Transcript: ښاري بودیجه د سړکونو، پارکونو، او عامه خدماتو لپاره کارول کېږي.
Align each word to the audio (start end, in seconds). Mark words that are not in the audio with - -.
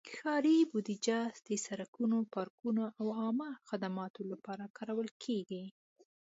ښاري 0.15 0.57
بودیجه 0.71 1.19
د 1.47 1.49
سړکونو، 1.65 2.17
پارکونو، 2.33 2.83
او 2.99 3.07
عامه 3.19 3.49
خدماتو 3.67 4.21
لپاره 4.31 4.63
کارول 4.77 5.09
کېږي. 5.23 5.63